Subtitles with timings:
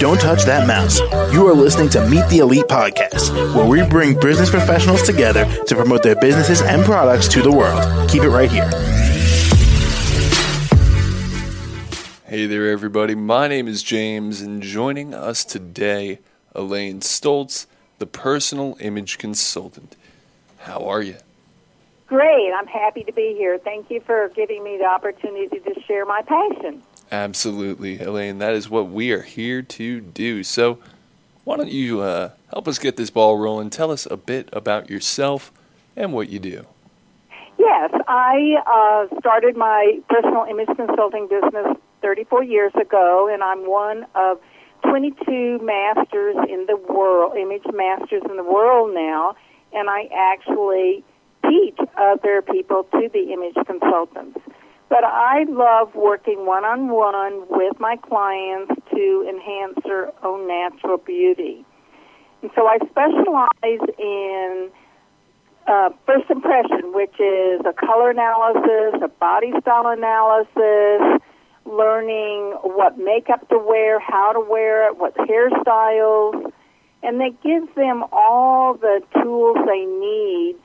[0.00, 0.98] Don't touch that mouse.
[1.32, 5.76] You are listening to Meet the Elite podcast, where we bring business professionals together to
[5.76, 8.10] promote their businesses and products to the world.
[8.10, 8.68] Keep it right here.
[12.26, 13.14] Hey there, everybody.
[13.14, 16.18] My name is James, and joining us today,
[16.56, 17.66] Elaine Stoltz,
[17.98, 19.94] the personal image consultant.
[20.58, 21.16] How are you?
[22.06, 22.52] Great.
[22.54, 23.58] I'm happy to be here.
[23.58, 26.82] Thank you for giving me the opportunity to share my passion.
[27.10, 28.38] Absolutely, Elaine.
[28.38, 30.42] That is what we are here to do.
[30.42, 30.78] So,
[31.44, 33.70] why don't you uh, help us get this ball rolling?
[33.70, 35.52] Tell us a bit about yourself
[35.96, 36.66] and what you do.
[37.58, 44.06] Yes, I uh, started my personal image consulting business 34 years ago, and I'm one
[44.14, 44.38] of
[44.82, 49.34] 22 masters in the world, image masters in the world now,
[49.72, 51.04] and I actually
[51.48, 54.38] teach other people to be image consultants.
[54.88, 60.98] But I love working one on one with my clients to enhance their own natural
[60.98, 61.64] beauty.
[62.42, 64.70] And so I specialize in
[65.66, 71.22] uh, first impression, which is a color analysis, a body style analysis,
[71.64, 76.52] learning what makeup to wear, how to wear it, what hairstyles,
[77.02, 80.56] and that gives them all the tools they need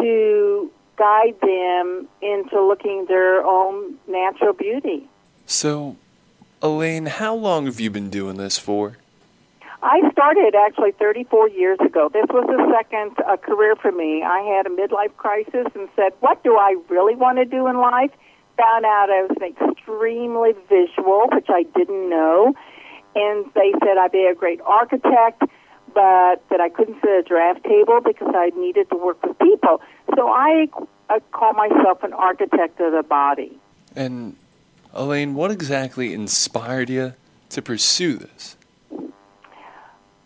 [0.00, 5.08] to guide them into looking their own natural beauty.
[5.46, 5.96] So,
[6.62, 8.96] Elaine, how long have you been doing this for?
[9.82, 12.08] I started actually 34 years ago.
[12.12, 14.22] This was the second uh, career for me.
[14.22, 17.76] I had a midlife crisis and said, What do I really want to do in
[17.76, 18.10] life?
[18.56, 22.54] Found out I was an extremely visual, which I didn't know.
[23.14, 25.42] And they said I'd be a great architect,
[25.96, 29.38] but that I couldn't sit at a draft table because I needed to work with
[29.38, 29.80] people.
[30.14, 30.68] So I,
[31.08, 33.58] I call myself an architect of the body.
[33.96, 34.36] And,
[34.92, 37.14] Elaine, what exactly inspired you
[37.48, 38.58] to pursue this?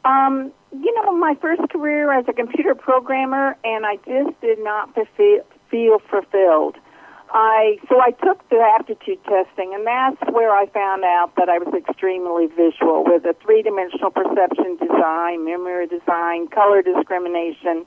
[0.05, 4.93] Um, you know, my first career as a computer programmer, and I just did not
[5.17, 6.79] feel, feel fulfilled.
[7.33, 11.59] I so I took the aptitude testing, and that's where I found out that I
[11.59, 17.87] was extremely visual with a three-dimensional perception design, memory design, color discrimination,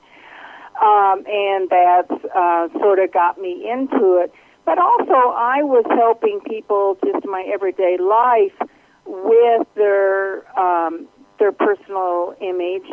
[0.81, 4.33] um, and that uh, sort of got me into it.
[4.65, 8.69] But also, I was helping people just in my everyday life
[9.05, 12.87] with their um, their personal image,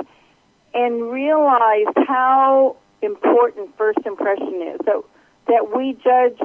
[0.74, 4.80] and realized how important first impression is.
[4.84, 5.04] So
[5.50, 6.38] that we judge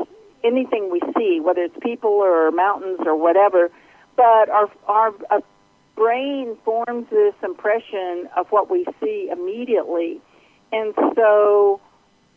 [0.44, 3.70] anything we see, whether it's people or mountains or whatever,
[4.16, 5.42] but our our uh,
[5.96, 10.20] brain forms this impression of what we see immediately,
[10.72, 11.80] and so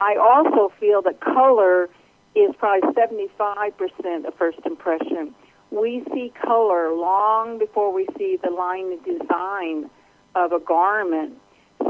[0.00, 1.88] I also feel that color
[2.34, 5.34] is probably seventy five percent of first impression.
[5.70, 9.90] We see color long before we see the line design
[10.34, 11.34] of a garment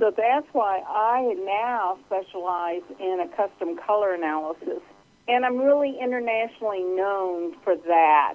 [0.00, 4.80] so that's why I now specialize in a custom color analysis.
[5.26, 8.34] And I'm really internationally known for that.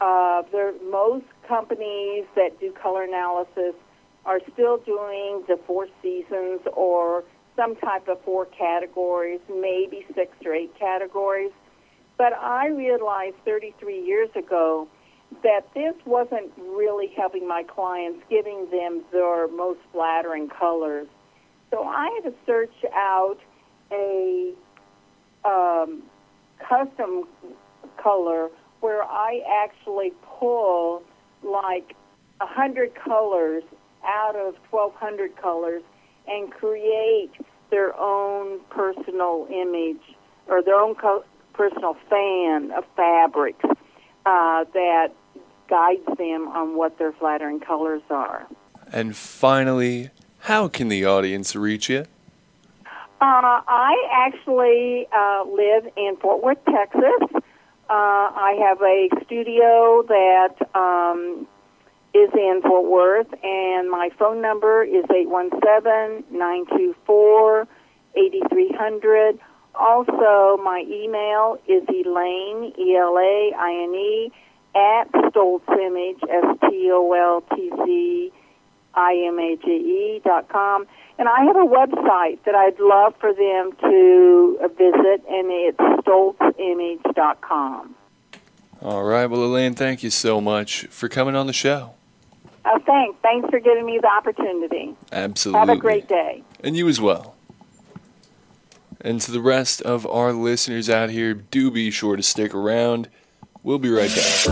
[0.00, 3.74] Uh, there, most companies that do color analysis
[4.26, 7.24] are still doing the four seasons or
[7.54, 11.52] some type of four categories, maybe six or eight categories.
[12.18, 14.88] But I realized 33 years ago
[15.42, 21.06] that this wasn't really helping my clients, giving them their most flattering colors.
[21.70, 23.38] So I had to search out
[23.90, 24.52] a
[25.44, 26.02] um,
[26.58, 27.24] custom
[28.02, 28.48] color
[28.80, 31.02] where I actually pull
[31.42, 31.94] like
[32.40, 33.62] a hundred colors
[34.04, 35.82] out of 1,200 colors
[36.28, 37.30] and create
[37.70, 40.02] their own personal image
[40.48, 43.64] or their own co- personal fan of fabrics
[44.26, 45.12] uh, that
[45.68, 48.46] guides them on what their flattering colors are.
[48.92, 50.10] And finally,
[50.40, 52.06] how can the audience reach you?
[53.18, 57.02] Uh, I actually uh, live in Fort Worth, Texas.
[57.34, 57.40] Uh,
[57.88, 61.46] I have a studio that um,
[62.12, 67.66] is in Fort Worth, and my phone number is 817 924
[68.16, 69.38] 8300.
[69.78, 74.32] Also, my email is Elaine, E L A I N E,
[74.74, 78.32] at Stoltz Image, S T O L T Z
[78.94, 80.86] I M A G E dot com.
[81.18, 87.94] And I have a website that I'd love for them to visit, and it's stoltzimage.com.
[88.82, 89.24] All right.
[89.26, 91.94] Well, Elaine, thank you so much for coming on the show.
[92.66, 93.16] Uh, thanks.
[93.22, 94.94] Thanks for giving me the opportunity.
[95.12, 95.58] Absolutely.
[95.58, 96.42] Have a great day.
[96.62, 97.35] And you as well.
[99.00, 103.08] And to the rest of our listeners out here, do be sure to stick around.
[103.62, 104.44] We'll be right back.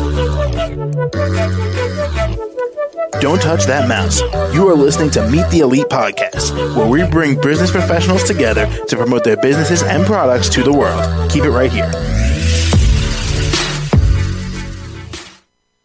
[3.20, 4.20] Don't touch that mouse.
[4.55, 8.96] You are listening to Meet the Elite Podcast, where we bring business professionals together to
[8.96, 11.31] promote their businesses and products to the world.
[11.31, 11.91] Keep it right here.